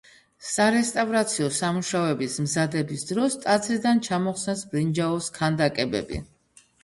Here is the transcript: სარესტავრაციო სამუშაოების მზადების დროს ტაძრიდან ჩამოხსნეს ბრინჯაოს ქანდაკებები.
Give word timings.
სარესტავრაციო 0.51 1.49
სამუშაოების 1.57 2.37
მზადების 2.45 3.05
დროს 3.11 3.37
ტაძრიდან 3.43 4.01
ჩამოხსნეს 4.09 4.63
ბრინჯაოს 4.75 5.29
ქანდაკებები. 5.39 6.23